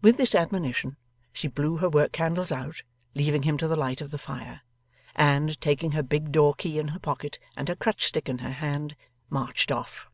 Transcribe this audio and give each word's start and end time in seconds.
With 0.00 0.16
this 0.16 0.34
admonition, 0.34 0.96
she 1.30 1.46
blew 1.46 1.76
her 1.76 1.88
work 1.90 2.12
candles 2.12 2.50
out, 2.50 2.82
leaving 3.14 3.42
him 3.42 3.58
to 3.58 3.68
the 3.68 3.76
light 3.76 4.00
of 4.00 4.10
the 4.10 4.16
fire, 4.16 4.62
and, 5.14 5.60
taking 5.60 5.92
her 5.92 6.02
big 6.02 6.32
door 6.32 6.54
key 6.54 6.78
in 6.78 6.88
her 6.96 6.98
pocket 6.98 7.38
and 7.54 7.68
her 7.68 7.76
crutch 7.76 8.06
stick 8.06 8.30
in 8.30 8.38
her 8.38 8.52
hand, 8.52 8.96
marched 9.28 9.70
off. 9.70 10.08